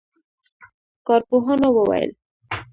[1.07, 2.11] کارپوهانو وویل